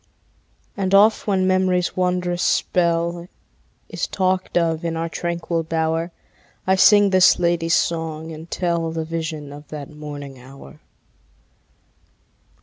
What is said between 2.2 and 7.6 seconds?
spell Is talked of in our tranquil bower, I sing this